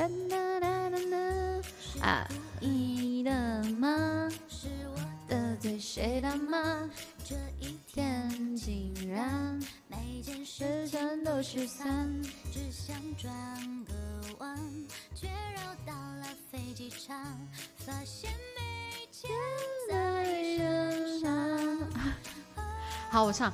[0.00, 2.26] 哒哒哒哒哒啊，
[2.58, 4.30] 你的吗？
[4.48, 6.88] 是我得罪谁了吗？
[7.22, 12.10] 这一天竟然每件事全都失散，
[12.50, 13.30] 只想转
[13.84, 13.92] 个
[14.38, 14.58] 弯，
[15.14, 17.22] 却绕到了飞机场，
[17.84, 19.30] 发现没钱
[19.90, 20.24] 在
[20.56, 21.30] 身上。
[23.12, 23.52] 好，我唱。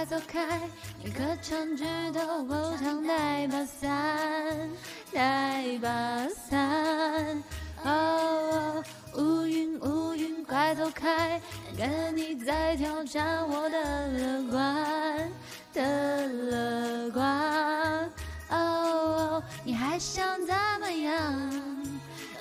[0.00, 0.58] 快走开，
[1.04, 4.70] 你可曾知道我常带把伞，
[5.12, 7.42] 带把伞。
[7.84, 8.82] 哦，
[9.18, 11.38] 乌云乌云快走开，
[11.76, 15.30] 跟你在挑战我的乐观
[15.74, 18.10] 的乐观。
[18.48, 21.22] 哦，你还想怎么样？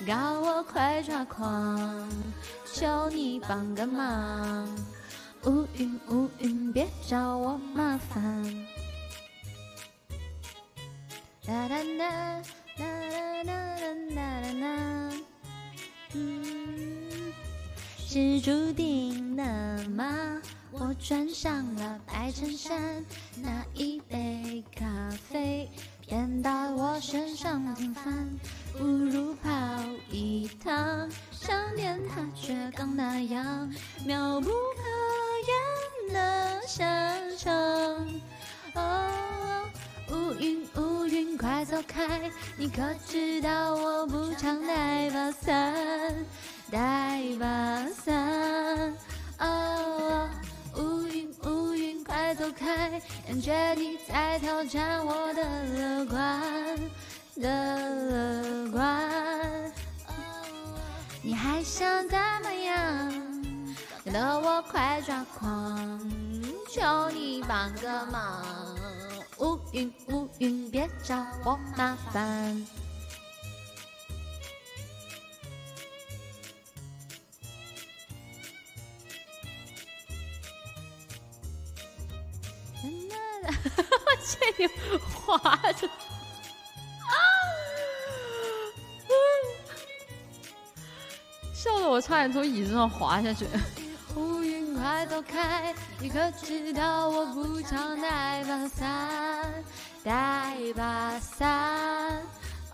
[0.07, 2.09] 搞我快抓狂，
[2.73, 4.65] 求你帮个忙。
[5.45, 8.67] 乌云乌云，别找我麻烦。
[11.45, 12.41] 哒哒哒
[12.77, 15.11] 哒哒哒哒哒哒。
[16.13, 17.33] 嗯，
[18.05, 20.41] 是注定的吗？
[20.71, 23.03] 我穿上了白衬衫，
[23.41, 25.69] 那一杯咖啡
[26.01, 28.29] 偏到我身上挺烦，
[28.77, 29.49] 不如泡
[30.11, 33.67] 一汤，上电塔却刚那样，
[34.05, 34.51] 妙不
[41.39, 45.73] 快走开，你可知道我不常带把伞，
[46.69, 48.93] 带把伞。
[49.39, 50.29] 哦，
[50.75, 56.41] 乌云乌云快走开，感觉你在挑战我的乐观。
[57.37, 57.77] 的
[58.09, 59.71] 乐观。
[61.21, 63.13] 你还想怎么样？
[64.05, 65.99] 搞得我快抓狂，
[66.69, 68.43] 求你帮个忙。
[69.71, 72.65] 云乌云，别找我麻烦。
[82.81, 82.89] 我
[84.25, 85.37] 这滑
[85.73, 85.87] 着，
[91.53, 93.45] 笑得我差点从椅子上滑下去。
[94.89, 99.63] 快走开，你可知道我不常带把伞，
[100.03, 102.19] 带把伞。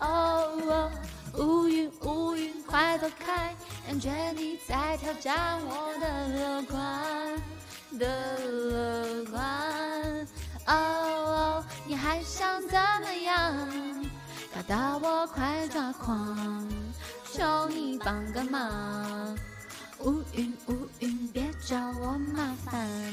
[0.00, 0.90] 哦，
[1.34, 3.54] 乌云乌云快走开，
[3.86, 10.26] 感觉你在挑战我的乐观的乐观。
[10.68, 13.54] 哦，你还想怎么样？
[14.54, 16.66] 搞到我快抓狂，
[17.30, 19.36] 求你帮个忙。
[20.00, 20.85] 乌云乌，
[21.66, 23.05] 找我麻烦。